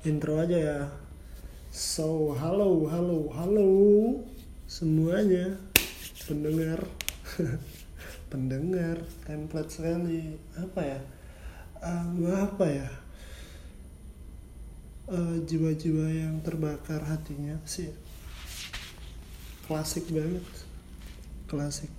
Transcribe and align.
intro 0.00 0.40
aja 0.40 0.56
ya. 0.56 0.80
So 1.68 2.32
halo 2.32 2.88
halo 2.88 3.28
halo 3.36 3.68
semuanya. 4.64 5.60
Pendengar. 6.24 6.88
Pendengar 8.32 9.04
template 9.28 9.68
sekali. 9.68 10.40
Apa 10.56 10.80
ya? 10.80 11.00
Um, 11.84 12.32
apa 12.32 12.64
ya? 12.64 12.88
Uh, 15.10 15.42
jiwa-jiwa 15.44 16.06
yang 16.08 16.40
terbakar 16.40 17.02
hatinya 17.04 17.60
sih. 17.68 17.92
Klasik 19.68 20.08
banget. 20.08 20.46
Klasik. 21.44 21.92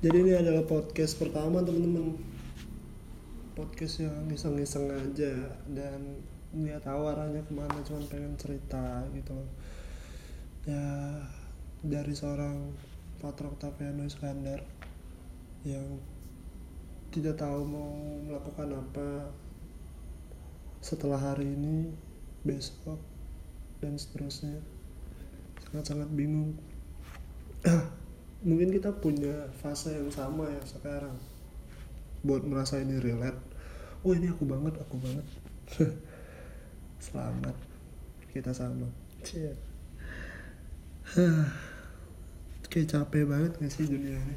Jadi 0.00 0.16
ini 0.24 0.32
adalah 0.32 0.64
podcast 0.64 1.20
pertama 1.20 1.60
teman-teman 1.60 2.33
podcast 3.54 4.02
yang 4.02 4.26
iseng-iseng 4.34 4.90
aja 4.90 5.34
dan 5.70 6.18
nggak 6.50 6.82
tahu 6.82 7.06
arahnya 7.06 7.42
ke 7.46 7.54
mana 7.54 7.78
cuma 7.86 8.02
pengen 8.10 8.34
cerita 8.34 9.06
gitu 9.14 9.38
ya 10.66 11.22
dari 11.82 12.14
seorang 12.14 12.74
Patrok 13.22 13.58
Tapiano 13.62 14.02
Iskandar 14.02 14.58
yang 15.62 16.02
tidak 17.14 17.38
tahu 17.38 17.62
mau 17.62 17.94
melakukan 18.26 18.74
apa 18.74 19.30
setelah 20.82 21.16
hari 21.16 21.46
ini 21.54 21.94
besok 22.44 22.98
dan 23.80 23.96
seterusnya. 23.96 24.60
Sangat-sangat 25.64 26.12
bingung. 26.12 26.58
Mungkin 28.48 28.68
kita 28.74 28.92
punya 29.00 29.48
fase 29.56 29.96
yang 29.96 30.12
sama 30.12 30.50
ya 30.52 30.60
sekarang 30.68 31.16
buat 32.24 32.40
merasa 32.48 32.80
ini 32.80 32.96
relate. 32.96 33.36
Oh 34.00 34.16
ini 34.16 34.32
aku 34.32 34.48
banget 34.48 34.80
aku 34.80 34.96
banget. 34.96 35.26
Selamat. 37.04 37.52
Kita 38.32 38.56
sama. 38.56 38.88
Cie. 39.20 39.52
kayak 42.72 42.90
capek 42.90 43.28
banget 43.28 43.52
gak 43.60 43.70
sih 43.70 43.84
dunia 43.84 44.16
ini? 44.16 44.36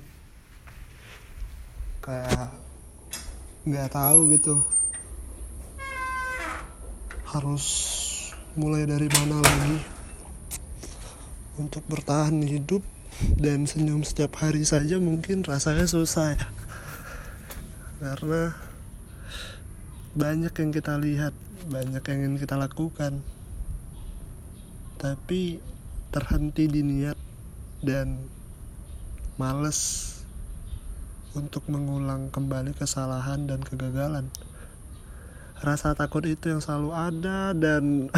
Kayak 2.03 2.52
nggak 3.64 3.89
tahu 3.95 4.36
gitu. 4.36 4.59
Harus 7.23 7.66
mulai 8.59 8.83
dari 8.83 9.08
mana 9.08 9.39
lagi 9.39 9.80
untuk 11.56 11.88
bertahan 11.88 12.36
hidup 12.44 12.83
dan 13.39 13.66
senyum 13.66 14.06
setiap 14.06 14.38
hari 14.44 14.61
saja 14.61 15.02
mungkin 15.02 15.42
rasanya 15.42 15.89
susah 15.89 16.38
ya 16.38 16.48
karena 17.98 18.53
banyak 20.14 20.53
yang 20.53 20.70
kita 20.70 21.02
lihat 21.02 21.34
banyak 21.66 22.04
yang 22.06 22.17
ingin 22.26 22.38
kita 22.38 22.54
lakukan. 22.54 23.26
Tapi 24.98 25.58
terhenti 26.14 26.66
di 26.70 26.81
niat 26.86 27.17
dan 27.81 28.22
males 29.38 30.14
untuk 31.38 31.66
mengulang 31.70 32.30
kembali 32.34 32.73
kesalahan 32.78 33.45
dan 33.45 33.62
kegagalan. 33.62 34.30
Rasa 35.61 35.98
takut 35.98 36.26
itu 36.26 36.54
yang 36.54 36.61
selalu 36.61 36.94
ada 36.94 37.54
dan 37.58 38.09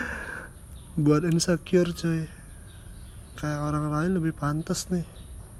buat 1.04 1.24
insecure 1.24 1.92
cuy. 1.92 2.28
Kayak 3.40 3.60
orang 3.64 3.92
lain 3.92 4.12
lebih 4.20 4.36
pantas 4.36 4.88
nih. 4.92 5.04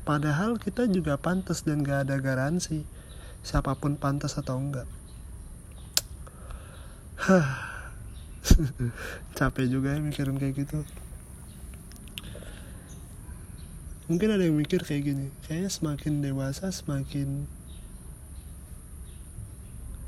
Padahal 0.05 0.61
kita 0.61 0.85
juga 0.89 1.17
pantas 1.17 1.65
dan 1.65 1.81
gak 1.81 2.09
ada 2.09 2.21
garansi 2.21 3.04
siapa 3.45 3.77
pun 3.77 4.01
pantas 4.01 4.41
atau 4.41 4.57
enggak. 4.57 4.89
Capek 9.37 9.69
juga 9.69 9.93
ya 9.93 10.01
mikirin 10.01 10.41
kayak 10.41 10.65
gitu. 10.65 10.81
Mungkin 14.09 14.37
ada 14.37 14.45
yang 14.45 14.57
mikir 14.57 14.85
kayak 14.85 15.13
gini 15.13 15.27
kayaknya 15.45 15.73
semakin 15.73 16.25
dewasa 16.25 16.73
semakin 16.73 17.45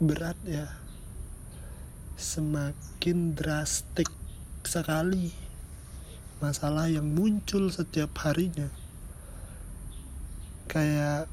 berat 0.01 0.37
ya. 0.49 0.73
Semakin 2.17 3.37
drastik 3.37 4.09
sekali 4.65 5.37
masalah 6.41 6.89
yang 6.89 7.09
muncul 7.09 7.69
setiap 7.69 8.17
harinya. 8.25 8.73
Kayak 10.69 11.29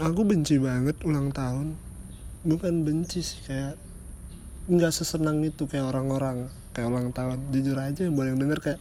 aku 0.00 0.24
benci 0.24 0.56
banget 0.56 0.96
ulang 1.04 1.28
tahun. 1.28 1.76
Bukan 2.48 2.88
benci 2.88 3.20
sih 3.20 3.44
kayak 3.44 3.76
nggak 4.64 4.92
sesenang 4.96 5.44
itu 5.44 5.68
kayak 5.68 5.92
orang-orang 5.92 6.48
kayak 6.72 6.88
ulang 6.88 7.12
tahun. 7.12 7.52
Jujur 7.52 7.76
aja 7.76 8.08
yang 8.08 8.16
boleh 8.16 8.32
denger 8.32 8.60
kayak 8.64 8.80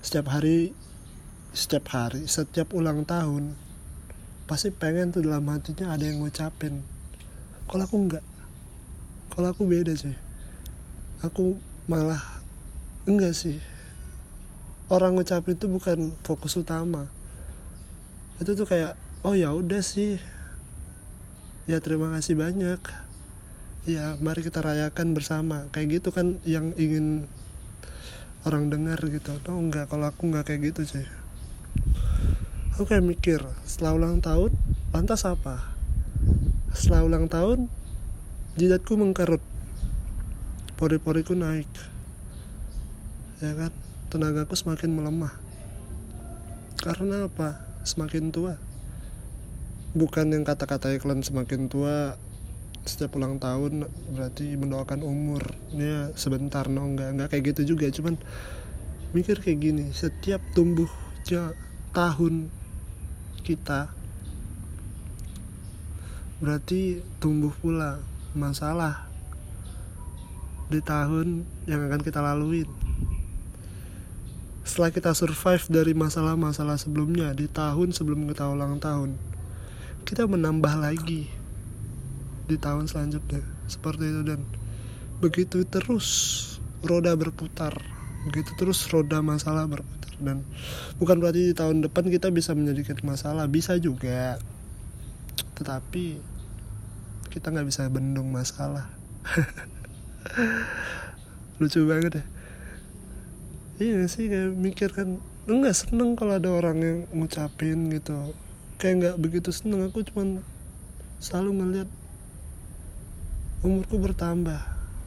setiap 0.00 0.32
hari 0.32 0.72
setiap 1.54 1.86
hari 1.92 2.26
setiap 2.26 2.74
ulang 2.74 3.06
tahun 3.06 3.54
pasti 4.44 4.74
pengen 4.74 5.14
tuh 5.14 5.24
dalam 5.24 5.44
hatinya 5.52 5.92
ada 5.92 6.04
yang 6.04 6.24
ngucapin. 6.24 6.80
Kalau 7.68 7.84
aku 7.84 7.96
nggak 8.08 8.24
kalau 9.36 9.52
aku 9.52 9.68
beda 9.68 9.92
sih. 9.92 10.16
Aku 11.20 11.60
malah 11.84 12.40
enggak 13.04 13.36
sih. 13.36 13.60
Orang 14.88 15.20
ngucapin 15.20 15.56
itu 15.56 15.68
bukan 15.68 16.12
fokus 16.24 16.56
utama. 16.56 17.08
Itu 18.40 18.56
tuh 18.56 18.64
kayak 18.64 18.96
oh 19.24 19.32
ya 19.36 19.52
udah 19.52 19.80
sih 19.80 20.20
ya 21.64 21.80
terima 21.80 22.12
kasih 22.12 22.36
banyak. 22.36 22.80
Ya 23.84 24.16
mari 24.20 24.40
kita 24.44 24.60
rayakan 24.60 25.16
bersama. 25.16 25.68
Kayak 25.72 26.00
gitu 26.00 26.08
kan 26.12 26.40
yang 26.44 26.76
ingin 26.76 27.28
orang 28.44 28.68
dengar 28.68 29.00
gitu. 29.08 29.36
Oh 29.48 29.60
enggak 29.60 29.88
kalau 29.88 30.08
aku 30.08 30.28
enggak 30.28 30.52
kayak 30.52 30.72
gitu 30.72 30.84
sih. 30.84 31.06
Aku 32.76 32.84
kayak 32.84 33.04
mikir 33.04 33.40
setelah 33.64 33.96
ulang 33.96 34.20
tahun 34.20 34.52
lantas 34.92 35.24
apa? 35.24 35.72
Setelah 36.76 37.04
ulang 37.08 37.26
tahun 37.32 37.72
jidatku 38.60 38.96
mengkerut. 39.00 39.40
Pori-poriku 40.76 41.32
naik. 41.32 41.70
Ya 43.40 43.56
kan? 43.56 43.72
Tenagaku 44.12 44.52
semakin 44.58 44.90
melemah. 44.92 45.32
Karena 46.82 47.30
apa? 47.30 47.62
Semakin 47.84 48.32
tua 48.32 48.73
bukan 49.94 50.34
yang 50.34 50.42
kata-kata 50.42 50.90
iklan 50.98 51.22
semakin 51.22 51.70
tua 51.70 52.18
setiap 52.84 53.16
ulang 53.16 53.40
tahun 53.40 53.88
berarti 54.12 54.58
mendoakan 54.60 55.00
umurnya 55.00 56.12
sebentar. 56.18 56.68
No 56.68 56.84
enggak 56.84 57.16
enggak 57.16 57.28
kayak 57.32 57.44
gitu 57.54 57.74
juga. 57.74 57.88
Cuman 57.88 58.20
mikir 59.14 59.38
kayak 59.38 59.58
gini 59.62 59.84
setiap 59.94 60.42
tumbuhnya 60.52 61.54
tahun 61.94 62.50
kita 63.46 63.94
berarti 66.42 66.98
tumbuh 67.22 67.54
pula 67.54 68.02
masalah 68.34 69.06
di 70.66 70.82
tahun 70.82 71.46
yang 71.70 71.86
akan 71.86 72.02
kita 72.02 72.18
lalui 72.18 72.66
setelah 74.66 74.90
kita 74.90 75.14
survive 75.14 75.64
dari 75.70 75.94
masalah-masalah 75.94 76.74
sebelumnya 76.74 77.30
di 77.30 77.46
tahun 77.46 77.94
sebelum 77.94 78.26
kita 78.26 78.50
ulang 78.50 78.82
tahun 78.82 79.14
kita 80.04 80.28
menambah 80.28 80.76
lagi 80.76 81.32
di 82.44 82.56
tahun 82.60 82.84
selanjutnya. 82.84 83.40
Seperti 83.66 84.04
itu 84.04 84.22
dan. 84.22 84.40
Begitu 85.24 85.64
terus 85.64 86.06
roda 86.84 87.16
berputar. 87.16 87.72
Begitu 88.28 88.52
terus 88.60 88.84
roda 88.92 89.24
masalah 89.24 89.64
berputar 89.64 90.12
dan. 90.20 90.44
Bukan 91.00 91.16
berarti 91.18 91.50
di 91.50 91.54
tahun 91.56 91.80
depan 91.88 92.12
kita 92.12 92.28
bisa 92.28 92.52
menjadikan 92.52 93.00
masalah. 93.00 93.48
Bisa 93.48 93.80
juga. 93.80 94.36
Tetapi 95.56 96.20
kita 97.32 97.48
nggak 97.48 97.66
bisa 97.66 97.88
bendung 97.88 98.28
masalah. 98.28 98.92
Lucu 101.58 101.80
banget 101.88 102.20
ya. 102.20 102.24
Iya 103.74 104.06
sih 104.06 104.30
kayak 104.30 104.54
mikir 104.54 104.94
kan 104.94 105.18
enggak 105.50 105.74
seneng 105.74 106.14
kalau 106.14 106.38
ada 106.38 106.46
orang 106.46 106.78
yang 106.78 106.98
ngucapin 107.10 107.90
gitu 107.90 108.30
kayak 108.84 109.00
nggak 109.00 109.16
begitu 109.16 109.48
seneng. 109.48 109.88
Aku 109.88 110.04
cuman 110.04 110.44
selalu 111.16 111.50
ngeliat 111.56 111.88
umurku 113.64 113.96
bertambah. 113.96 114.60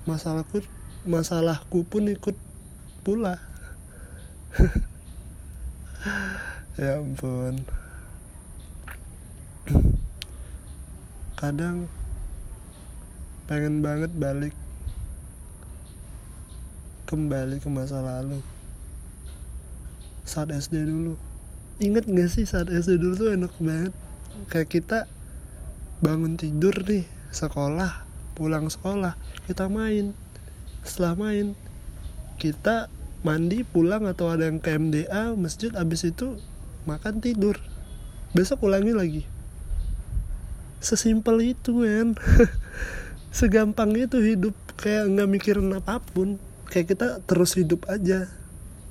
Masalahku 0.09 0.65
masalahku 1.05 1.85
pun 1.85 2.09
ikut 2.09 2.33
pula. 3.05 3.37
Ya 6.77 7.01
ampun. 7.01 7.57
Kadang 11.33 11.89
pengen 13.49 13.81
banget 13.81 14.13
balik 14.13 14.53
kembali 17.09 17.57
ke 17.57 17.65
masa 17.65 17.97
lalu. 18.05 18.45
Saat 20.21 20.53
SD 20.53 20.85
dulu 20.85 21.17
Ingat 21.77 22.09
gak 22.09 22.33
sih 22.33 22.49
saat 22.49 22.73
SD 22.73 22.97
dulu 22.97 23.13
tuh 23.13 23.29
enak 23.37 23.53
banget? 23.61 23.93
Kayak 24.49 24.69
kita 24.73 24.99
bangun 26.01 26.33
tidur 26.33 26.73
nih 26.73 27.05
sekolah 27.29 28.01
pulang 28.33 28.65
sekolah 28.65 29.13
kita 29.45 29.69
main. 29.69 30.17
Setelah 30.81 31.13
main 31.13 31.53
kita 32.41 32.89
mandi 33.21 33.61
pulang 33.61 34.09
atau 34.09 34.33
ada 34.33 34.49
yang 34.49 34.57
ke 34.57 34.73
MDA 34.73 35.37
masjid 35.37 35.69
abis 35.77 36.09
itu 36.09 36.41
makan 36.89 37.21
tidur. 37.21 37.61
Besok 38.33 38.65
ulangi 38.65 38.97
lagi. 38.97 39.23
Sesimpel 40.81 41.53
itu 41.53 41.77
men. 41.77 42.17
Segampang 43.37 43.93
itu 43.93 44.17
hidup 44.17 44.57
kayak 44.81 45.13
nggak 45.13 45.29
mikirin 45.29 45.77
apa 45.77 46.01
pun. 46.01 46.41
Kayak 46.73 46.97
kita 46.97 47.07
terus 47.29 47.53
hidup 47.53 47.85
aja. 47.85 48.25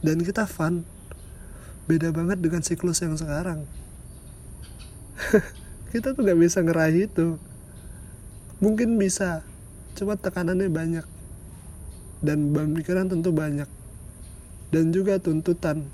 Dan 0.06 0.22
kita 0.22 0.46
fun 0.46 0.86
beda 1.86 2.10
banget 2.10 2.38
dengan 2.42 2.62
siklus 2.62 3.02
yang 3.02 3.14
sekarang. 3.14 3.66
Kita 5.94 6.12
tuh 6.12 6.22
nggak 6.26 6.38
bisa 6.38 6.60
ngeraih 6.60 7.06
itu. 7.08 7.38
Mungkin 8.58 8.98
bisa 8.98 9.46
cuma 9.96 10.18
tekanannya 10.18 10.68
banyak. 10.68 11.06
Dan 12.20 12.52
pemikiran 12.52 13.08
tentu 13.08 13.30
banyak. 13.30 13.68
Dan 14.74 14.90
juga 14.90 15.16
tuntutan 15.22 15.86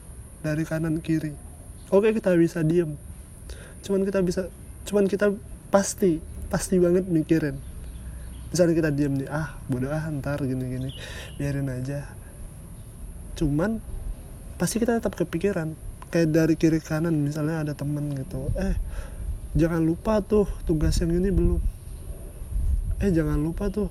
dari 0.43 0.67
kanan 0.67 0.99
kiri. 0.99 1.37
Oke 1.93 2.11
kita 2.11 2.35
bisa 2.35 2.65
diem. 2.65 2.99
Cuman 3.85 4.03
kita 4.03 4.25
bisa 4.25 4.49
cuman 4.89 5.07
kita 5.07 5.31
pasti 5.71 6.19
pasti 6.51 6.81
banget 6.81 7.05
mikirin. 7.07 7.57
Misalnya 8.49 8.75
kita 8.75 8.91
diem 8.91 9.13
nih 9.23 9.29
ah 9.29 9.61
bodoh 9.69 9.93
ah 9.93 10.09
ntar 10.09 10.41
gini 10.43 10.65
gini 10.67 10.91
biarin 11.37 11.69
aja. 11.69 12.09
Cuman 13.37 13.79
pasti 14.57 14.81
kita 14.81 14.99
tetap 14.99 15.15
kepikiran. 15.17 15.75
Kayak 16.13 16.29
dari 16.29 16.55
kiri 16.61 16.81
kanan 16.81 17.17
misalnya 17.17 17.65
ada 17.65 17.73
temen 17.73 18.13
gitu. 18.13 18.53
Eh 18.57 18.77
jangan 19.57 19.81
lupa 19.81 20.21
tuh 20.21 20.49
tugas 20.69 20.97
yang 21.01 21.13
ini 21.13 21.33
belum. 21.33 21.61
Eh 23.01 23.11
jangan 23.13 23.41
lupa 23.41 23.73
tuh 23.73 23.89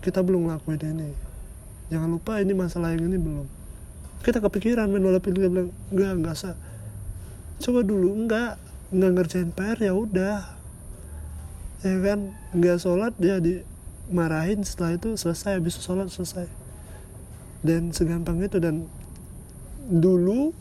kita 0.00 0.24
belum 0.24 0.48
ngelakuin 0.48 0.80
ini. 0.80 1.10
Jangan 1.88 2.08
lupa 2.08 2.40
ini 2.40 2.52
masalah 2.52 2.92
yang 2.96 3.08
ini 3.08 3.16
belum. 3.20 3.46
Kita 4.24 4.42
kepikiran 4.42 4.90
main 4.90 5.04
walaupun 5.04 5.32
kita 5.32 5.48
bilang 5.48 5.70
enggak 5.92 6.12
enggak 6.18 6.36
sah 6.36 6.56
coba 7.60 7.80
dulu. 7.82 8.14
Enggak 8.14 8.60
enggak 8.92 9.10
ngerjain 9.16 9.50
PR 9.52 9.78
ya 9.78 9.92
udah. 9.92 10.38
Ya 11.84 11.96
kan? 12.02 12.34
Enggak 12.52 12.78
sholat 12.82 13.12
dia 13.16 13.38
dimarahin. 13.38 14.62
Setelah 14.66 14.98
itu 14.98 15.14
selesai. 15.14 15.58
Habis 15.58 15.78
sholat 15.80 16.08
selesai. 16.10 16.46
Dan 17.62 17.90
segampang 17.90 18.38
itu 18.42 18.58
dan 18.62 18.86
dulu 19.88 20.52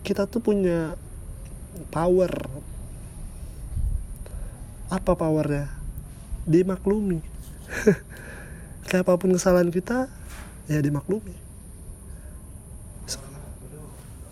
kita 0.00 0.24
tuh 0.24 0.40
punya 0.40 0.96
power. 1.92 2.32
Apa 4.88 5.12
powernya? 5.16 5.68
Dimaklumi. 6.48 7.20
Kayak 8.88 9.04
apa 9.08 9.20
pun 9.20 9.32
kesalahan 9.32 9.72
kita 9.72 10.08
ya 10.68 10.80
dimaklumi. 10.80 11.36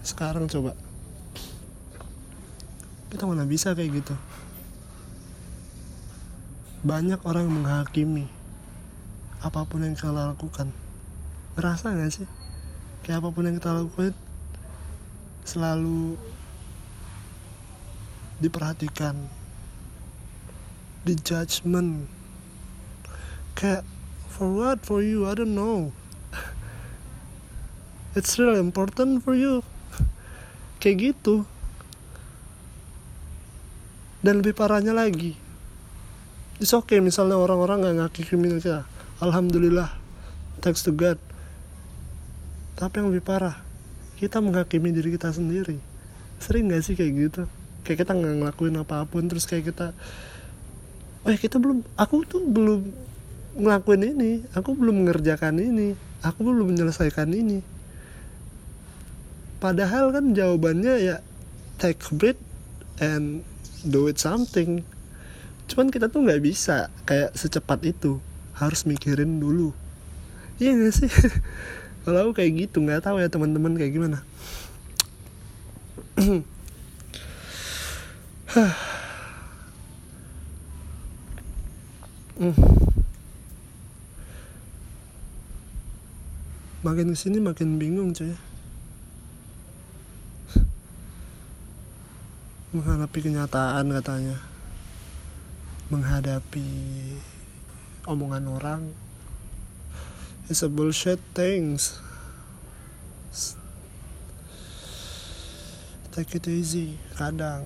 Sekarang 0.04 0.48
coba. 0.48 0.76
Kita 3.12 3.28
mana 3.28 3.44
bisa 3.44 3.76
kayak 3.76 4.02
gitu? 4.02 4.16
Banyak 6.80 7.20
orang 7.28 7.44
menghakimi 7.48 8.41
apa 9.42 9.66
pun 9.66 9.82
yang 9.82 9.98
kita 9.98 10.14
lakukan. 10.14 10.70
Ngerasa 11.58 11.98
gak 11.98 12.14
sih? 12.14 12.28
Kayak 13.02 13.26
apa 13.26 13.28
pun 13.34 13.42
yang 13.50 13.58
kita 13.58 13.74
lakukan 13.74 14.14
selalu 15.42 16.14
diperhatikan. 18.38 19.18
Di 21.02 21.18
judgment 21.18 22.06
kayak 23.58 23.82
for 24.30 24.46
what? 24.54 24.78
For 24.86 25.02
you? 25.02 25.26
I 25.26 25.34
don't 25.34 25.58
know. 25.58 25.90
It's 28.16 28.38
really 28.38 28.62
important 28.62 29.26
for 29.26 29.34
you. 29.34 29.66
Kayak 30.78 31.18
gitu. 31.18 31.42
Dan 34.22 34.46
lebih 34.46 34.54
parahnya 34.54 34.94
lagi. 34.94 35.34
It's 36.62 36.70
okay 36.70 37.02
misalnya 37.02 37.34
orang-orang 37.34 37.82
nggak 37.82 37.96
ngaki 37.98 38.22
kriminal 38.22 38.62
kita 38.62 38.91
alhamdulillah. 39.22 39.94
Thanks 40.58 40.82
to 40.82 40.90
God. 40.90 41.16
Tapi 42.74 42.98
yang 42.98 43.14
lebih 43.14 43.22
parah 43.22 43.54
kita 44.18 44.42
menghakimi 44.42 44.90
diri 44.90 45.14
kita 45.14 45.30
sendiri. 45.30 45.78
Sering 46.42 46.74
gak 46.74 46.82
sih 46.82 46.98
kayak 46.98 47.12
gitu? 47.14 47.42
Kayak 47.86 48.06
kita 48.06 48.12
nggak 48.18 48.34
ngelakuin 48.42 48.78
apa 48.82 49.06
pun 49.06 49.26
terus 49.26 49.46
kayak 49.46 49.70
kita 49.70 49.94
ya 51.22 51.38
kita 51.38 51.62
belum 51.62 51.86
aku 51.94 52.26
tuh 52.26 52.42
belum 52.42 52.82
ngelakuin 53.58 54.02
ini 54.10 54.42
aku 54.58 54.74
belum 54.74 55.02
mengerjakan 55.02 55.54
ini 55.62 55.94
aku 56.22 56.42
belum 56.42 56.74
menyelesaikan 56.74 57.30
ini. 57.30 57.62
Padahal 59.62 60.10
kan 60.10 60.34
jawabannya 60.34 60.94
ya 60.98 61.16
take 61.78 62.02
a 62.02 62.10
breath 62.14 62.42
and 62.98 63.46
do 63.86 64.10
it 64.10 64.18
something. 64.18 64.82
Cuman 65.70 65.90
kita 65.94 66.10
tuh 66.10 66.22
nggak 66.26 66.42
bisa 66.42 66.90
kayak 67.06 67.34
secepat 67.34 67.82
itu 67.86 68.18
harus 68.62 68.86
mikirin 68.86 69.42
dulu. 69.42 69.74
Iya 70.62 70.78
gak 70.78 70.94
sih? 70.94 71.10
Kalau 72.02 72.18
aku 72.26 72.42
kayak 72.42 72.66
gitu 72.66 72.82
nggak 72.82 73.06
tahu 73.06 73.22
ya 73.22 73.30
teman-teman 73.30 73.78
kayak 73.78 73.94
gimana. 73.94 74.22
Makin 86.82 87.14
ke 87.14 87.16
sini 87.16 87.38
makin 87.38 87.78
bingung 87.78 88.10
cuy. 88.10 88.34
Menghadapi 92.74 93.18
kenyataan 93.22 93.86
katanya. 93.94 94.42
Menghadapi 95.86 96.66
omongan 98.06 98.46
orang. 98.50 98.82
Is 100.50 100.62
a 100.62 100.68
bullshit 100.68 101.20
things. 101.32 101.98
Take 106.12 106.34
it 106.36 106.44
easy. 106.50 106.98
Kadang. 107.16 107.64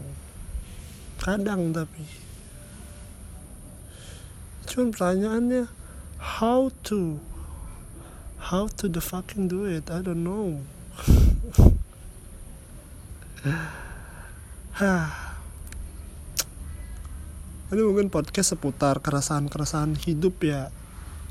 Kadang 1.19 1.73
tapi. 1.75 2.05
Cuman 4.71 4.95
pertanyaannya 4.95 5.67
how 6.39 6.71
to 6.87 7.19
how 8.53 8.71
to 8.79 8.87
the 8.87 9.01
fucking 9.03 9.49
do 9.49 9.67
it? 9.67 9.91
I 9.91 10.05
don't 10.05 10.23
know. 10.23 10.63
Ini 17.67 17.83
mungkin 17.83 18.15
podcast 18.15 18.55
seputar 18.55 19.03
keresahan-keresahan 19.03 19.99
hidup 20.07 20.39
ya 20.47 20.71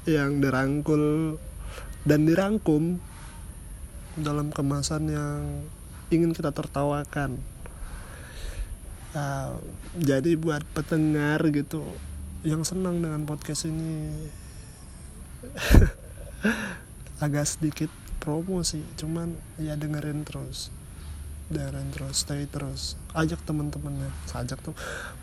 yang 0.03 0.43
dirangkul 0.43 1.39
dan 2.03 2.27
dirangkum 2.27 2.99
dalam 4.19 4.51
kemasan 4.51 5.15
yang 5.15 5.63
ingin 6.11 6.35
kita 6.35 6.51
tertawakan. 6.51 7.39
Uh, 9.15 9.63
jadi 9.95 10.35
buat 10.35 10.59
pendengar 10.75 11.39
gitu 11.55 11.87
yang 12.43 12.67
senang 12.67 12.99
dengan 12.99 13.23
podcast 13.23 13.71
ini 13.71 14.11
agak 17.23 17.47
sedikit 17.47 17.87
promo 18.19 18.59
sih, 18.67 18.83
cuman 18.99 19.39
ya 19.55 19.79
dengerin 19.79 20.27
terus 20.27 20.67
dengerin 21.49 21.89
terus 21.93 22.25
stay 22.25 22.49
terus. 22.49 22.97
Ajak 23.13 23.41
teman-temannya. 23.45 24.09
Ajak 24.33 24.57
tuh. 24.65 24.73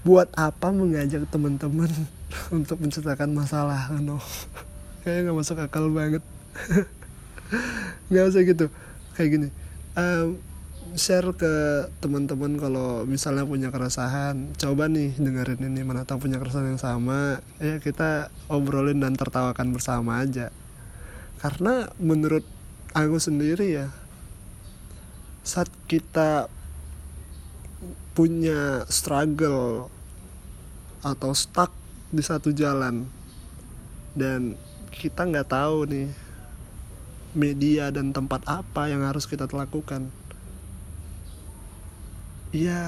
Buat 0.07 0.31
apa 0.38 0.71
mengajak 0.71 1.26
teman-teman 1.29 1.91
untuk 2.57 2.79
menceritakan 2.79 3.35
masalah 3.35 3.91
no 3.99 4.23
kayaknya 5.02 5.31
nggak 5.31 5.38
masuk 5.38 5.59
akal 5.59 5.91
banget. 5.91 6.23
Nggak 8.09 8.25
usah 8.33 8.43
gitu. 8.47 8.67
Kayak 9.19 9.29
gini. 9.35 9.49
Um, 9.93 10.41
share 10.97 11.33
ke 11.37 11.85
teman-teman 12.00 12.57
kalau 12.57 13.02
misalnya 13.05 13.45
punya 13.45 13.69
keresahan. 13.75 14.55
Coba 14.57 14.87
nih 14.88 15.17
dengerin 15.19 15.61
ini 15.69 15.83
mana 15.83 16.07
tahu 16.07 16.29
punya 16.29 16.38
keresahan 16.38 16.76
yang 16.76 16.81
sama. 16.81 17.43
Ya 17.59 17.83
kita 17.83 18.31
obrolin 18.49 19.02
dan 19.02 19.19
tertawakan 19.19 19.75
bersama 19.75 20.23
aja. 20.23 20.55
Karena 21.43 21.91
menurut 21.99 22.47
aku 22.95 23.19
sendiri 23.19 23.73
ya 23.73 23.88
saat 25.43 25.67
kita 25.91 26.47
punya 28.15 28.87
struggle 28.87 29.91
atau 31.03 31.35
stuck 31.35 31.75
di 32.15 32.23
satu 32.23 32.55
jalan 32.55 33.09
dan 34.15 34.55
kita 34.93 35.27
nggak 35.27 35.51
tahu 35.51 35.89
nih 35.89 36.09
media 37.33 37.89
dan 37.89 38.13
tempat 38.13 38.45
apa 38.45 38.93
yang 38.93 39.03
harus 39.03 39.25
kita 39.25 39.49
lakukan. 39.49 40.13
Ya 42.53 42.85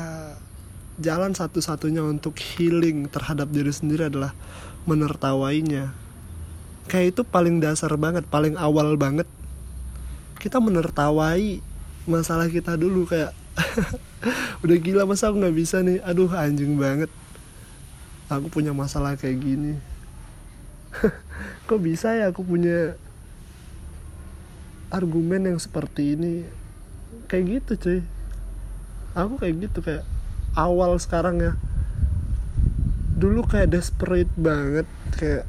jalan 1.00 1.32
satu-satunya 1.32 2.04
untuk 2.04 2.36
healing 2.36 3.08
terhadap 3.08 3.48
diri 3.50 3.72
sendiri 3.72 4.12
adalah 4.12 4.36
menertawainya. 4.84 5.90
Kayak 6.86 7.16
itu 7.16 7.22
paling 7.24 7.64
dasar 7.64 7.96
banget 7.96 8.28
paling 8.28 8.60
awal 8.60 8.94
banget. 9.00 9.26
Kita 10.36 10.60
menertawai 10.60 11.64
masalah 12.04 12.48
kita 12.52 12.76
dulu 12.76 13.08
kayak 13.08 13.32
udah 14.64 14.76
gila 14.80 15.02
masa 15.08 15.30
aku 15.30 15.40
nggak 15.40 15.56
bisa 15.56 15.80
nih? 15.80 16.00
Aduh 16.04 16.30
anjing 16.32 16.76
banget. 16.76 17.10
Aku 18.28 18.48
punya 18.48 18.72
masalah 18.72 19.16
kayak 19.16 19.40
gini. 19.40 19.78
Kok 21.68 21.80
bisa 21.80 22.16
ya 22.16 22.30
aku 22.32 22.44
punya 22.44 22.96
argumen 24.88 25.54
yang 25.54 25.58
seperti 25.60 26.16
ini? 26.16 26.44
Kayak 27.28 27.44
gitu 27.60 27.72
cuy. 27.78 28.00
Aku 29.14 29.38
kayak 29.38 29.70
gitu 29.70 29.78
kayak 29.84 30.04
awal 30.56 30.96
sekarang 30.98 31.40
ya. 31.40 31.52
Dulu 33.14 33.46
kayak 33.46 33.70
desperate 33.70 34.30
banget 34.34 34.88
kayak 35.14 35.46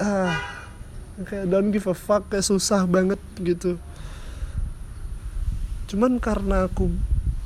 ah 0.00 0.40
kayak 1.28 1.44
don't 1.52 1.68
give 1.68 1.84
a 1.84 1.92
fuck 1.92 2.24
kayak 2.32 2.46
susah 2.48 2.88
banget 2.88 3.20
gitu 3.36 3.76
cuman 5.92 6.16
karena 6.16 6.72
aku 6.72 6.88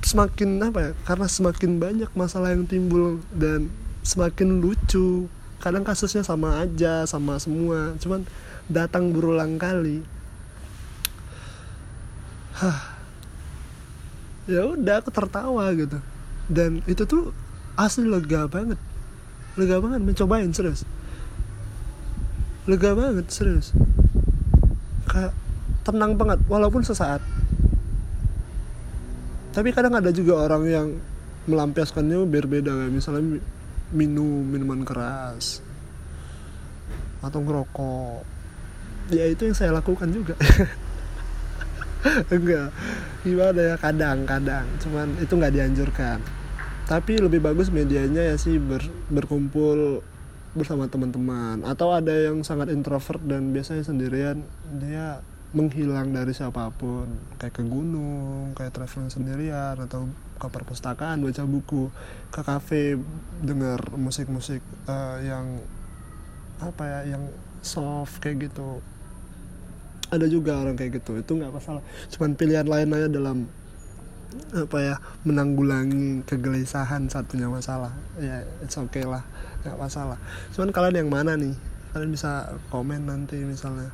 semakin 0.07 0.63
apa 0.63 0.79
ya 0.79 0.93
karena 1.03 1.27
semakin 1.27 1.83
banyak 1.83 2.11
masalah 2.15 2.55
yang 2.55 2.63
timbul 2.63 3.19
dan 3.35 3.67
semakin 4.07 4.63
lucu 4.63 5.27
kadang 5.59 5.83
kasusnya 5.83 6.23
sama 6.23 6.63
aja 6.63 7.03
sama 7.11 7.41
semua. 7.43 7.99
Cuman 7.99 8.23
datang 8.71 9.11
berulang 9.11 9.59
kali. 9.59 10.07
Hah. 12.55 12.95
Ya 14.47 14.63
udah 14.63 15.03
aku 15.03 15.11
tertawa 15.11 15.67
gitu. 15.75 15.99
Dan 16.47 16.87
itu 16.87 17.03
tuh 17.03 17.35
asli 17.75 18.07
lega 18.07 18.47
banget. 18.47 18.79
Lega 19.59 19.83
banget 19.83 20.01
mencobain 20.07 20.55
serius. 20.55 20.87
Lega 22.71 22.95
banget 22.95 23.27
serius. 23.27 23.75
Kayak 25.11 25.35
tenang 25.83 26.15
banget 26.15 26.39
walaupun 26.47 26.87
sesaat 26.87 27.23
tapi 29.57 29.73
kadang 29.73 29.97
ada 29.97 30.13
juga 30.13 30.37
orang 30.37 30.63
yang 30.69 30.87
melampiaskannya 31.49 32.29
berbeda 32.29 32.77
kayak 32.77 32.93
misalnya 32.93 33.41
minum 33.89 34.45
minuman 34.45 34.85
keras 34.85 35.65
atau 37.25 37.41
ngerokok. 37.41 38.21
Ya 39.17 39.25
itu 39.25 39.49
yang 39.49 39.57
saya 39.57 39.73
lakukan 39.73 40.13
juga. 40.13 40.37
Enggak. 42.35 42.69
Gimana 43.25 43.61
ya? 43.73 43.75
Kadang-kadang 43.81 44.67
cuman 44.85 45.09
itu 45.25 45.33
nggak 45.33 45.55
dianjurkan. 45.57 46.19
Tapi 46.87 47.13
lebih 47.19 47.41
bagus 47.41 47.73
medianya 47.73 48.29
ya 48.29 48.37
sih 48.37 48.61
ber, 48.61 48.85
berkumpul 49.09 50.05
bersama 50.53 50.85
teman-teman. 50.85 51.65
Atau 51.65 51.97
ada 51.97 52.13
yang 52.13 52.45
sangat 52.45 52.69
introvert 52.77 53.25
dan 53.25 53.57
biasanya 53.57 53.89
sendirian 53.89 54.45
dia 54.77 55.25
menghilang 55.57 56.13
dari 56.13 56.37
siapa 56.37 56.69
pun. 56.77 57.09
Kayak 57.41 57.57
ke 57.57 57.63
gunung 57.65 58.53
kayak 58.53 58.77
traveling 58.77 59.09
sendirian 59.09 59.81
atau 59.81 60.05
ke 60.37 60.47
perpustakaan 60.53 61.25
baca 61.25 61.49
buku 61.49 61.89
ke 62.29 62.41
kafe 62.45 63.01
dengar 63.41 63.81
musik-musik 63.97 64.61
uh, 64.85 65.17
yang 65.25 65.65
apa 66.61 66.85
ya 66.85 67.17
yang 67.17 67.25
soft 67.65 68.21
kayak 68.21 68.53
gitu. 68.53 68.85
Ada 70.13 70.29
juga 70.29 70.61
orang 70.61 70.77
kayak 70.77 71.01
gitu 71.01 71.17
itu 71.17 71.33
nggak 71.41 71.57
masalah. 71.57 71.81
Cuman 72.13 72.37
pilihan 72.37 72.69
lain 72.69 72.93
aja 72.93 73.09
dalam 73.09 73.49
apa 74.53 74.79
ya 74.85 74.95
menanggulangi 75.25 76.21
kegelisahan 76.29 77.09
saat 77.09 77.25
punya 77.33 77.49
masalah. 77.49 77.97
Ya 78.21 78.45
it's 78.61 78.77
okay 78.77 79.09
lah 79.09 79.25
nggak 79.65 79.81
masalah. 79.81 80.21
Cuman 80.53 80.69
kalian 80.69 81.09
yang 81.09 81.11
mana 81.11 81.33
nih? 81.35 81.57
Kalian 81.97 82.13
bisa 82.13 82.53
komen 82.69 83.09
nanti 83.09 83.41
misalnya 83.41 83.89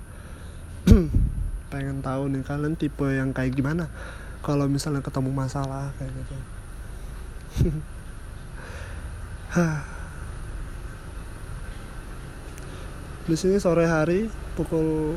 pengen 1.73 2.05
tahu 2.05 2.29
nih 2.29 2.45
kalian 2.45 2.77
tipe 2.77 3.09
yang 3.09 3.33
kayak 3.33 3.57
gimana? 3.57 3.89
Kalau 4.45 4.69
misalnya 4.69 5.01
ketemu 5.01 5.33
masalah 5.33 5.89
kayak 5.97 6.13
gitu. 6.13 6.37
Di 13.33 13.37
sini 13.41 13.57
sore 13.57 13.89
hari 13.89 14.29
pukul 14.53 15.17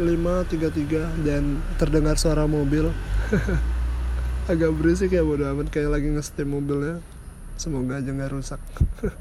5.33 0.00 1.26
dan 1.28 1.60
terdengar 1.76 2.16
suara 2.16 2.48
mobil. 2.48 2.88
Agak 4.50 4.72
berisik 4.80 5.12
ya 5.12 5.20
bodo 5.20 5.44
amat 5.52 5.68
kayak 5.68 6.00
lagi 6.00 6.08
ngestim 6.16 6.48
mobilnya. 6.48 7.04
Semoga 7.60 8.00
aja 8.00 8.08
nggak 8.08 8.32
rusak. 8.32 8.60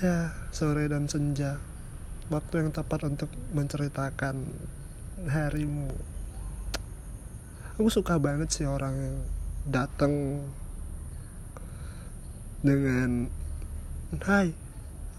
Ya 0.00 0.32
sore 0.48 0.88
dan 0.88 1.12
senja 1.12 1.60
waktu 2.30 2.62
yang 2.62 2.70
tepat 2.70 3.10
untuk 3.10 3.28
menceritakan 3.50 4.46
harimu. 5.26 5.90
Aku 7.74 7.90
suka 7.90 8.22
banget 8.22 8.54
sih 8.54 8.70
orang 8.70 8.94
yang 8.94 9.16
datang 9.66 10.46
dengan 12.62 13.26
Hai 14.10 14.50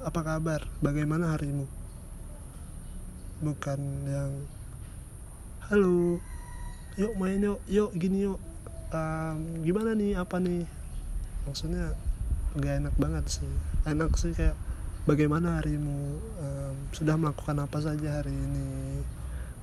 apa 0.03 0.19
kabar? 0.19 0.67
Bagaimana 0.83 1.31
harimu? 1.35 1.63
Bukan 3.39 3.79
yang 4.07 4.31
halo 5.71 6.19
yuk 6.99 7.15
main 7.15 7.39
yuk 7.39 7.63
yuk 7.71 7.95
gini 7.95 8.27
yuk 8.27 8.39
um, 8.91 9.63
gimana 9.63 9.95
nih 9.95 10.19
apa 10.19 10.43
nih? 10.43 10.67
Maksudnya 11.47 11.95
gak 12.59 12.83
enak 12.83 12.95
banget 12.99 13.25
sih. 13.31 13.51
Enak 13.87 14.11
sih 14.19 14.35
kayak 14.35 14.59
bagaimana 15.11 15.59
harimu? 15.59 16.15
Um, 16.39 16.75
sudah 16.95 17.19
melakukan 17.19 17.59
apa 17.59 17.83
saja 17.83 18.23
hari 18.23 18.31
ini? 18.31 19.03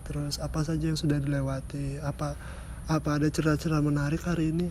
Terus 0.05 0.37
apa 0.37 0.61
saja 0.61 0.93
yang 0.93 1.01
sudah 1.01 1.17
dilewati? 1.17 1.97
Apa 2.05 2.37
apa 2.89 3.09
ada 3.17 3.25
cerita-cerita 3.33 3.81
menarik 3.81 4.21
hari 4.29 4.53
ini? 4.53 4.69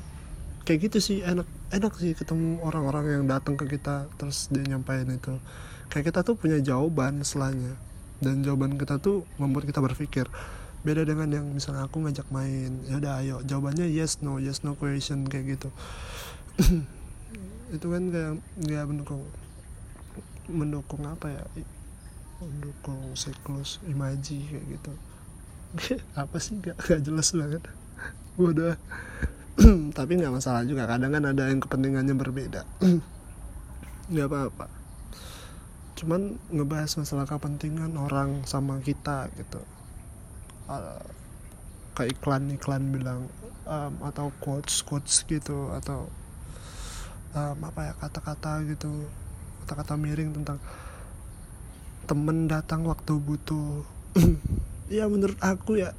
Kayak 0.69 0.93
gitu 0.93 0.97
sih 1.01 1.17
enak 1.25 1.49
enak 1.73 1.93
sih 1.97 2.13
ketemu 2.13 2.61
orang-orang 2.61 3.21
yang 3.21 3.23
datang 3.25 3.57
ke 3.57 3.65
kita 3.65 4.05
terus 4.21 4.53
dia 4.53 4.61
nyampain 4.69 5.09
itu. 5.09 5.41
Kayak 5.89 6.13
kita 6.13 6.19
tuh 6.21 6.37
punya 6.37 6.61
jawaban 6.61 7.25
setelahnya 7.25 7.73
dan 8.21 8.45
jawaban 8.45 8.77
kita 8.77 9.01
tuh 9.01 9.25
membuat 9.41 9.65
kita 9.65 9.81
berpikir. 9.81 10.29
Beda 10.85 11.01
dengan 11.01 11.25
yang 11.33 11.45
misalnya 11.49 11.89
aku 11.89 12.05
ngajak 12.05 12.29
main 12.29 12.85
ya 12.85 13.01
udah 13.01 13.13
ayo. 13.25 13.35
Jawabannya 13.41 13.89
yes 13.89 14.21
no 14.21 14.37
yes 14.37 14.61
no 14.61 14.77
question 14.77 15.25
kayak 15.25 15.57
gitu. 15.57 15.69
Itu 17.75 17.87
kan 17.89 18.03
kayak 18.13 18.33
nggak 18.61 18.85
mendukung 18.85 19.25
mendukung 20.49 21.03
apa 21.07 21.31
ya? 21.31 21.43
Mendukung 22.43 23.13
siklus 23.13 23.79
imaji 23.87 24.43
kayak 24.47 24.65
gitu. 24.77 24.93
Apa 26.21 26.37
sih? 26.37 26.57
Gak, 26.61 26.79
gak 26.79 27.01
jelas 27.03 27.33
banget. 27.33 27.63
Udah 28.37 28.77
tapi 29.97 30.21
nggak 30.21 30.37
masalah 30.37 30.61
juga 30.69 30.85
kadang 30.85 31.09
kan 31.09 31.23
ada 31.33 31.49
yang 31.49 31.57
kepentingannya 31.57 32.13
berbeda. 32.13 32.61
Nggak 34.13 34.27
apa-apa. 34.29 34.67
Cuman 35.97 36.37
ngebahas 36.53 36.93
masalah 37.01 37.25
kepentingan 37.25 37.97
orang 37.97 38.45
sama 38.45 38.77
kita 38.85 39.33
gitu. 39.33 39.57
Uh, 40.69 41.01
kayak 41.97 42.13
iklan-iklan 42.21 42.93
bilang 42.93 43.25
um, 43.65 43.93
atau 44.05 44.29
quotes 44.37 44.85
quotes 44.85 45.25
gitu 45.25 45.73
atau 45.73 46.05
um, 47.33 47.57
apa 47.65 47.89
ya 47.89 47.93
kata-kata 47.97 48.61
gitu 48.69 49.09
kata-kata 49.67 49.99
miring 49.99 50.31
tentang 50.31 50.63
temen 52.07 52.47
datang 52.47 52.87
waktu 52.87 53.19
butuh. 53.19 53.83
Ya 54.87 55.03
menurut 55.03 55.35
aku 55.43 55.75
ya 55.75 55.91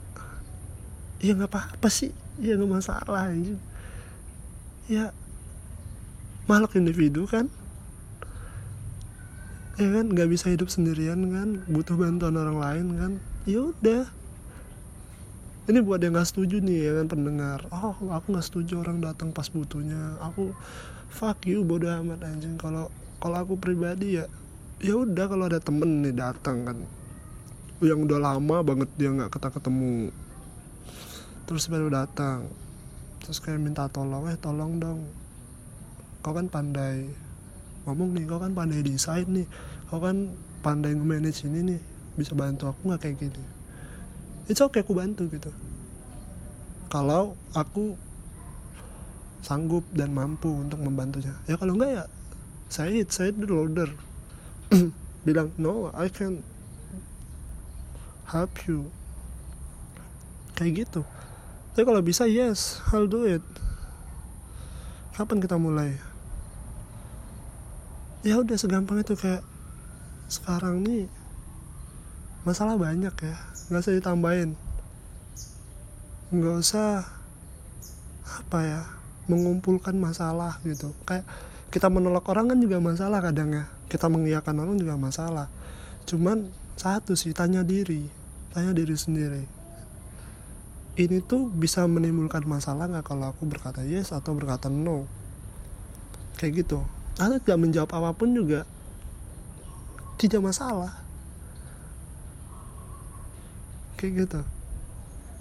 ya 1.21 1.37
nggak 1.37 1.53
apa-apa 1.53 1.93
sih. 1.93 2.09
Ya 2.41 2.57
nggak 2.57 2.81
masalah 2.81 3.29
aja 3.29 3.61
ya 4.89 5.13
makhluk 6.49 6.81
individu 6.81 7.29
kan. 7.29 7.53
Ya 9.77 9.93
kan 9.93 10.09
nggak 10.09 10.33
bisa 10.33 10.49
hidup 10.49 10.73
sendirian 10.73 11.21
kan. 11.29 11.49
Butuh 11.69 11.95
bantuan 12.01 12.35
orang 12.41 12.59
lain 12.59 12.87
kan. 12.97 13.13
Ya 13.45 13.69
udah. 13.69 14.09
Ini 15.69 15.85
buat 15.85 16.01
yang 16.01 16.17
nggak 16.17 16.33
setuju 16.33 16.65
nih 16.65 16.89
ya 16.89 16.93
kan 17.05 17.07
pendengar. 17.13 17.61
Oh 17.69 17.93
aku 18.09 18.33
nggak 18.33 18.49
setuju 18.49 18.81
orang 18.81 19.05
datang 19.05 19.37
pas 19.37 19.53
butuhnya. 19.53 20.17
Aku 20.25 20.57
fuck 21.13 21.45
you 21.45 21.61
bodoh 21.61 21.93
amat 21.93 22.25
anjing. 22.25 22.57
Kalau 22.57 22.89
kalau 23.19 23.37
aku 23.43 23.55
pribadi 23.59 24.19
ya 24.19 24.25
ya 24.79 24.95
udah 24.95 25.27
kalau 25.27 25.51
ada 25.51 25.59
temen 25.59 26.07
nih 26.07 26.15
datang 26.15 26.63
kan. 26.67 26.79
Yang 27.83 28.11
udah 28.11 28.19
lama 28.19 28.57
banget 28.63 28.91
dia 28.99 29.11
nggak 29.11 29.31
ketemu 29.35 29.55
ketemu. 29.59 29.95
Terus 31.47 31.65
baru 31.71 31.89
datang. 31.91 32.47
Terus 33.23 33.39
kayak 33.43 33.59
minta 33.63 33.91
tolong 33.91 34.31
eh 34.31 34.39
tolong 34.39 34.79
dong. 34.79 35.01
Kau 36.23 36.35
kan 36.35 36.47
pandai 36.51 37.07
ngomong 37.87 38.13
nih 38.15 38.25
kau 38.29 38.39
kan 38.39 38.55
pandai 38.55 38.83
desain 38.83 39.27
nih. 39.27 39.47
Kau 39.91 39.99
kan 39.99 40.31
pandai 40.63 40.95
nge-manage 40.95 41.47
ini 41.47 41.75
nih. 41.75 41.81
Bisa 42.15 42.35
bantu 42.39 42.71
aku 42.71 42.91
nggak 42.91 43.03
kayak 43.03 43.17
gini? 43.19 43.43
Itu 44.47 44.67
oke 44.67 44.79
okay, 44.79 44.81
aku 44.87 44.95
bantu 44.95 45.27
gitu. 45.31 45.51
Kalau 46.89 47.35
aku 47.53 47.99
sanggup 49.43 49.87
dan 49.95 50.15
mampu 50.15 50.51
untuk 50.51 50.83
membantunya. 50.83 51.35
Ya 51.47 51.55
kalau 51.55 51.79
enggak 51.79 51.91
ya 51.95 52.05
saya 52.69 53.01
saya 53.09 53.33
the 53.33 53.49
loader. 53.49 53.89
Bilang 55.27 55.57
no 55.57 55.89
I 55.97 56.13
can 56.13 56.45
help 58.29 58.53
you. 58.69 58.93
Kayak 60.53 60.85
gitu. 60.85 61.03
Tapi 61.73 61.85
kalau 61.89 62.05
bisa 62.05 62.29
yes 62.29 62.85
I'll 62.93 63.09
do 63.09 63.25
it. 63.25 63.45
Kapan 65.17 65.41
kita 65.41 65.57
mulai? 65.57 65.97
Ya 68.23 68.39
udah 68.39 68.55
segampang 68.61 69.01
itu 69.01 69.17
kayak 69.17 69.43
sekarang 70.29 70.85
nih 70.85 71.09
masalah 72.45 72.77
banyak 72.77 73.15
ya. 73.17 73.37
Nggak 73.73 73.81
usah 73.83 73.97
ditambahin. 73.97 74.51
Nggak 76.29 76.57
usah 76.61 77.09
apa 78.29 78.59
ya 78.61 78.81
mengumpulkan 79.29 79.97
masalah 79.97 80.61
gitu. 80.65 80.93
Kayak 81.09 81.25
kita 81.69 81.93
menolak 81.93 82.25
orang 82.33 82.57
kan 82.57 82.59
juga 82.59 82.81
masalah 82.81 83.21
kadang 83.21 83.53
ya. 83.53 83.65
Kita 83.93 84.09
mengiyakan 84.09 84.57
orang 84.65 84.77
juga 84.81 84.97
masalah. 84.97 85.53
Cuman 86.09 86.49
satu 86.81 87.13
sih 87.13 87.37
tanya 87.37 87.61
diri. 87.61 88.09
Tanya 88.57 88.73
diri 88.73 88.97
sendiri. 88.97 89.45
Ini 90.99 91.23
tuh 91.23 91.47
bisa 91.53 91.85
menimbulkan 91.85 92.43
masalah 92.49 92.89
nggak 92.89 93.07
kalau 93.07 93.31
aku 93.31 93.47
berkata 93.47 93.85
yes 93.85 94.11
atau 94.17 94.33
berkata 94.33 94.73
no? 94.73 95.05
Kayak 96.41 96.65
gitu. 96.65 96.81
Atau 97.21 97.37
tidak 97.39 97.59
menjawab 97.61 97.91
apa 97.93 98.11
pun 98.17 98.33
juga 98.33 98.65
tidak 100.17 100.41
masalah. 100.49 100.97
Kayak 104.01 104.27
gitu. 104.27 104.41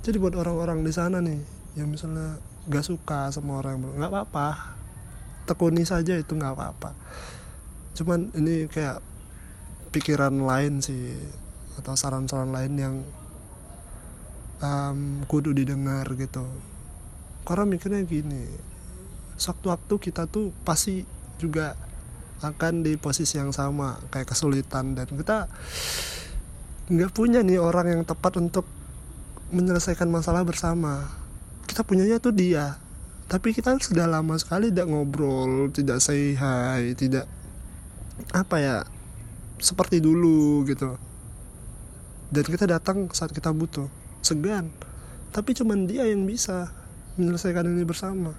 Jadi 0.03 0.17
buat 0.19 0.36
orang-orang 0.36 0.84
di 0.84 0.91
sana 0.91 1.24
nih 1.24 1.39
yang 1.79 1.88
misalnya 1.88 2.41
gak 2.67 2.84
suka 2.84 3.31
sama 3.31 3.62
orang 3.63 3.79
nggak 3.79 4.12
apa-apa 4.12 4.76
tekuni 5.48 5.88
saja 5.88 6.20
itu 6.20 6.36
nggak 6.36 6.54
apa-apa. 6.54 6.92
Cuman 7.96 8.30
ini 8.36 8.68
kayak 8.68 9.00
pikiran 9.96 10.44
lain 10.44 10.84
sih 10.84 11.16
atau 11.80 11.96
saran-saran 11.96 12.51
lain 12.51 12.74
yang 12.75 12.96
um, 14.62 15.24
kudu 15.25 15.56
didengar 15.56 16.06
gitu. 16.20 16.44
Karena 17.48 17.63
mikirnya 17.63 18.04
gini 18.04 18.44
sewaktu-waktu 19.38 19.94
kita 20.01 20.27
tuh 20.27 20.51
pasti 20.66 21.06
juga 21.38 21.77
akan 22.42 22.86
di 22.86 22.98
posisi 23.00 23.39
yang 23.39 23.56
sama 23.56 23.98
kayak 24.12 24.36
kesulitan. 24.36 24.94
Dan 24.94 25.08
kita 25.16 25.48
nggak 26.92 27.12
punya 27.16 27.39
nih 27.42 27.58
orang 27.58 27.98
yang 27.98 28.01
tepat 28.04 28.38
untuk 28.38 28.68
menyelesaikan 29.54 30.12
masalah 30.12 30.44
bersama. 30.44 31.08
Kita 31.66 31.88
punyanya 31.88 32.20
tuh 32.20 32.36
dia 32.36 32.77
tapi 33.27 33.51
kita 33.51 33.75
sudah 33.79 34.07
lama 34.07 34.39
sekali 34.39 34.72
tidak 34.72 34.88
ngobrol 34.88 35.67
tidak 35.72 36.00
say 36.00 36.34
hi 36.36 36.96
tidak 36.96 37.27
apa 38.34 38.55
ya 38.57 38.77
seperti 39.57 40.01
dulu 40.01 40.65
gitu. 40.69 40.98
Dan 42.27 42.43
kita 42.46 42.67
datang 42.67 43.10
saat 43.13 43.34
kita 43.34 43.50
butuh 43.53 43.88
segan. 44.22 44.69
Tapi 45.31 45.53
cuman 45.53 45.86
dia 45.88 46.05
yang 46.07 46.25
bisa 46.25 46.72
menyelesaikan 47.17 47.67
ini 47.67 47.84
bersama. 47.88 48.34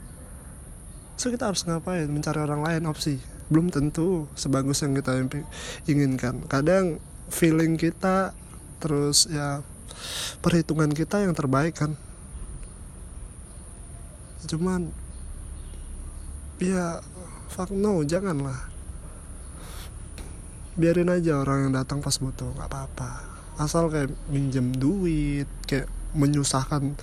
So 1.19 1.35
kita 1.35 1.51
harus 1.51 1.67
ngapain? 1.67 2.07
Mencari 2.07 2.39
orang 2.43 2.63
lain 2.63 2.83
opsi. 2.87 3.19
Belum 3.49 3.73
tentu 3.73 4.29
sebagus 4.39 4.85
yang 4.85 4.95
kita 4.95 5.19
inginkan. 5.89 6.45
Kadang 6.47 7.03
feeling 7.33 7.81
kita 7.81 8.37
terus 8.79 9.27
ya 9.27 9.65
perhitungan 10.39 10.95
kita 10.95 11.27
yang 11.27 11.35
terbaik 11.35 11.75
kan 11.75 11.99
cuman 14.47 14.95
ya 16.63 17.03
fuck 17.51 17.75
no 17.75 18.03
janganlah. 18.07 18.71
Biarin 20.79 21.11
aja 21.11 21.43
orang 21.43 21.69
yang 21.69 21.75
datang 21.75 21.99
pas 21.99 22.15
butuh 22.23 22.55
nggak 22.55 22.71
apa-apa. 22.71 23.13
Asal 23.59 23.91
kayak 23.91 24.15
minjem 24.31 24.71
duit 24.79 25.51
kayak 25.67 25.91
menyusahkan 26.15 26.95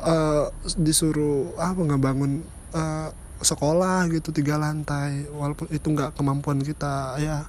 uh, 0.00 0.48
disuruh 0.80 1.52
apa 1.60 1.84
ngebangun 1.84 2.40
uh, 2.72 3.12
sekolah 3.44 4.08
gitu 4.08 4.32
tiga 4.32 4.56
lantai. 4.56 5.28
Walaupun 5.28 5.68
itu 5.68 5.84
nggak 5.84 6.16
kemampuan 6.16 6.64
kita 6.64 7.20
ya. 7.20 7.44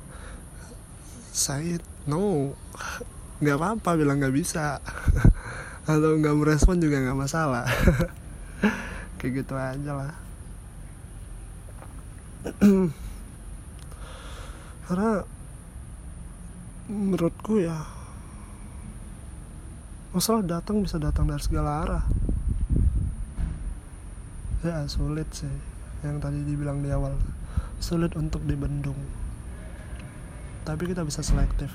Saya 1.31 1.79
no. 2.03 2.51
Nggak 3.39 3.55
apa-apa 3.55 3.95
bilang 3.95 4.19
nggak 4.19 4.35
bisa. 4.35 4.83
Atau 5.87 6.19
nggak 6.19 6.35
merespon 6.35 6.81
juga 6.83 6.99
nggak 6.99 7.19
masalah 7.19 7.69
kayak 9.17 9.43
gitu 9.43 9.53
aja 9.55 9.91
lah. 9.93 10.13
Karena 14.85 15.25
menurutku 16.85 17.57
ya 17.57 17.73
masalah 20.13 20.45
datang 20.45 20.85
bisa 20.85 21.01
datang 21.01 21.25
dari 21.25 21.41
segala 21.41 21.81
arah. 21.83 22.05
Ya 24.61 24.85
sulit 24.85 25.25
sih. 25.33 25.49
Yang 26.05 26.21
tadi 26.21 26.39
dibilang 26.45 26.85
di 26.85 26.93
awal 26.93 27.17
sulit 27.81 28.13
untuk 28.13 28.45
dibendung. 28.45 28.97
Tapi 30.65 30.85
kita 30.85 31.01
bisa 31.01 31.25
selektif. 31.25 31.73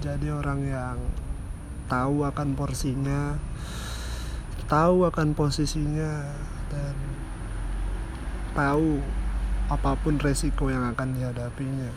Jadi 0.00 0.28
orang 0.28 0.60
yang 0.66 0.98
tahu 1.90 2.22
akan 2.22 2.54
porsinya 2.54 3.34
tahu 4.70 5.02
akan 5.02 5.34
posisinya 5.34 6.30
dan 6.70 6.94
tahu 8.54 9.02
apa 9.66 9.98
pun 9.98 10.14
resiko 10.22 10.70
yang 10.70 10.86
akan 10.94 11.18
dihadapinya. 11.18 11.90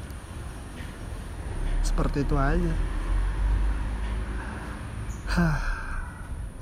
Seperti 1.85 2.25
itu 2.25 2.33
aja. 2.33 2.73
Hah, 5.37 5.61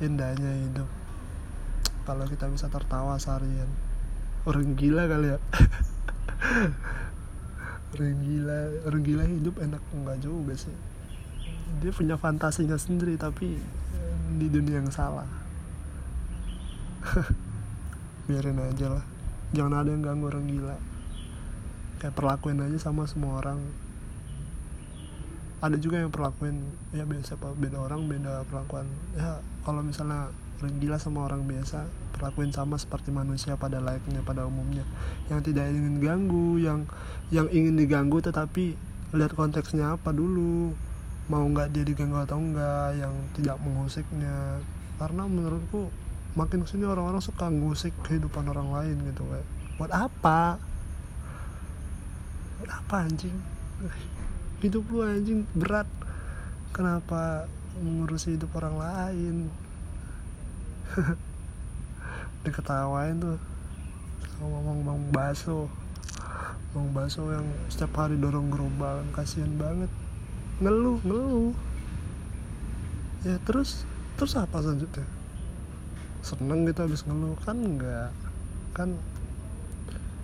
indahnya 0.04 0.52
hidup. 0.68 0.92
Kalau 2.04 2.28
kita 2.28 2.52
bisa 2.52 2.68
tertawa 2.68 3.16
seharian. 3.16 3.72
Orang 4.44 4.76
gila 4.76 5.08
kali 5.08 5.32
ya. 5.32 5.40
Orang 7.92 8.24
gila 8.24 8.60
orang 8.88 9.04
gila 9.04 9.24
hidup 9.28 9.60
enak 9.60 9.84
enggak 9.92 10.24
juga 10.24 10.56
sih 10.56 10.91
dia 11.82 11.90
punya 11.90 12.14
fantasinya 12.14 12.78
sendiri 12.78 13.18
tapi 13.18 13.58
di 14.38 14.48
dunia 14.48 14.86
yang 14.86 14.94
salah. 14.94 15.26
Biarin 18.30 18.62
aja 18.62 19.02
lah. 19.02 19.04
Jangan 19.52 19.82
ada 19.82 19.90
yang 19.90 20.06
ganggu 20.06 20.30
orang 20.30 20.46
gila. 20.46 20.78
Kayak 21.98 22.14
perlakuin 22.14 22.62
aja 22.62 22.78
sama 22.78 23.10
semua 23.10 23.42
orang. 23.42 23.58
Ada 25.62 25.78
juga 25.82 26.02
yang 26.02 26.14
perlakuin 26.14 26.62
ya 26.94 27.06
biasa 27.06 27.38
beda 27.38 27.78
orang 27.82 28.06
beda 28.06 28.46
perlakuan. 28.46 28.86
Ya 29.18 29.42
kalau 29.66 29.82
misalnya 29.82 30.30
orang 30.62 30.78
gila 30.78 30.98
sama 31.02 31.26
orang 31.26 31.50
biasa 31.50 31.90
perlakuin 32.14 32.54
sama 32.54 32.78
seperti 32.78 33.10
manusia 33.10 33.58
pada 33.58 33.82
layaknya 33.82 34.22
pada 34.22 34.46
umumnya. 34.46 34.86
Yang 35.34 35.50
tidak 35.50 35.74
ingin 35.74 35.98
ganggu 35.98 36.62
yang 36.62 36.86
yang 37.34 37.50
ingin 37.50 37.74
diganggu 37.74 38.22
tetapi 38.22 38.78
lihat 39.18 39.34
konteksnya 39.34 39.98
apa 39.98 40.14
dulu 40.14 40.74
mau 41.32 41.48
nggak 41.48 41.72
dia 41.72 41.88
diganggu 41.88 42.20
atau 42.20 42.44
enggak 42.44 43.00
yang 43.00 43.16
tidak 43.32 43.56
mengusiknya 43.64 44.60
karena 45.00 45.24
menurutku 45.24 45.88
makin 46.36 46.68
ke 46.68 46.76
sini 46.76 46.84
orang-orang 46.84 47.24
suka 47.24 47.48
ngusik 47.48 47.96
kehidupan 48.04 48.44
orang 48.52 48.68
lain 48.68 49.00
gitu 49.08 49.24
kayak 49.24 49.48
buat 49.80 49.92
apa? 49.96 50.60
Buat 52.60 52.72
apa 52.84 52.96
anjing? 53.08 53.38
Hidup 54.62 54.84
lu 54.92 55.08
anjing 55.08 55.48
berat. 55.56 55.88
Kenapa 56.72 57.48
mengurusi 57.80 58.40
hidup 58.40 58.56
orang 58.56 58.76
lain? 58.80 59.36
Diketawain 62.48 63.20
tuh. 63.20 63.40
Sama 64.36 64.48
ngomong 64.48 64.80
bang 64.88 65.04
baso. 65.12 65.68
Bang 66.72 66.96
baso 66.96 67.28
yang 67.28 67.48
setiap 67.68 67.92
hari 68.00 68.16
dorong 68.16 68.48
gerobak 68.48 69.04
kasihan 69.12 69.52
banget 69.60 69.92
ngeluh 70.62 71.02
ngeluh. 71.02 71.52
Ya 73.26 73.36
terus 73.42 73.84
terus 74.16 74.38
apa 74.38 74.62
selanjutnya? 74.62 75.06
Seneng 76.22 76.70
gitu 76.70 76.86
habis 76.86 77.02
ngeluh. 77.10 77.34
Kan 77.42 77.58
enggak. 77.58 78.14
Kan 78.78 78.96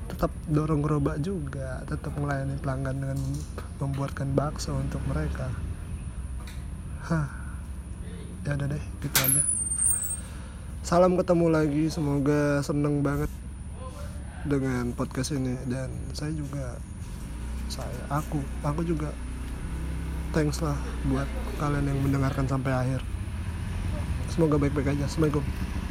tetap 0.08 0.30
dorong 0.46 0.86
gerobak 0.86 1.18
juga. 1.26 1.82
Tetap 1.90 2.14
melayani 2.22 2.56
pelanggan 2.62 2.96
dengan 3.02 3.20
membuatkan 3.82 4.30
bakso 4.38 4.78
untuk 4.78 5.02
mereka. 5.10 5.50
Hah. 7.10 7.28
Ya 8.46 8.56
udah 8.56 8.70
deh 8.70 8.84
gitu 9.02 9.18
aja. 9.18 9.44
Salam 10.86 11.18
ketemu 11.18 11.50
lagi. 11.50 11.84
Semoga 11.90 12.62
seneng 12.62 13.02
banget 13.02 13.28
dengan 14.46 14.94
podcast 14.94 15.34
ini. 15.34 15.58
Dan 15.66 15.90
saya 16.14 16.30
juga 16.30 16.78
saya 17.68 18.00
aku 18.08 18.40
aku 18.64 18.86
juga 18.88 19.12
thanks 20.32 20.60
lah 20.64 20.78
buat 21.08 21.28
kalian 21.60 21.86
yang 21.88 22.00
mendengarkan 22.02 22.46
sampai 22.48 22.72
akhir. 22.74 23.02
Semoga 24.32 24.62
baik-baik 24.62 24.94
aja. 24.94 25.06
Assalamualaikum 25.10 25.67